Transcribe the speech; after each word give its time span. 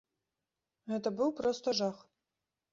Гэта 0.93 1.13
быў 1.21 1.29
проста 1.43 1.77
жах. 1.81 2.03